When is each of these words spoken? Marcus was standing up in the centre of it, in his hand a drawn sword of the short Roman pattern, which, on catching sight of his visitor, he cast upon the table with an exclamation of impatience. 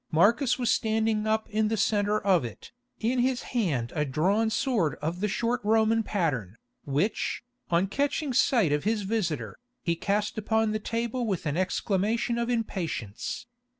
Marcus 0.11 0.57
was 0.57 0.71
standing 0.71 1.27
up 1.27 1.47
in 1.47 1.67
the 1.67 1.77
centre 1.77 2.19
of 2.19 2.43
it, 2.43 2.71
in 2.99 3.19
his 3.19 3.43
hand 3.53 3.93
a 3.95 4.03
drawn 4.03 4.49
sword 4.49 4.95
of 4.95 5.19
the 5.19 5.27
short 5.27 5.61
Roman 5.63 6.01
pattern, 6.01 6.55
which, 6.85 7.43
on 7.69 7.85
catching 7.85 8.33
sight 8.33 8.71
of 8.73 8.83
his 8.83 9.03
visitor, 9.03 9.59
he 9.83 9.95
cast 9.95 10.39
upon 10.39 10.71
the 10.71 10.79
table 10.79 11.27
with 11.27 11.45
an 11.45 11.55
exclamation 11.55 12.39
of 12.39 12.49
impatience. 12.49 13.45